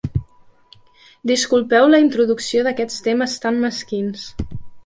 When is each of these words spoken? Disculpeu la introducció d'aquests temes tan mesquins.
Disculpeu 1.33 1.87
la 1.91 2.01
introducció 2.05 2.65
d'aquests 2.69 3.07
temes 3.09 3.39
tan 3.45 3.63
mesquins. 3.67 4.29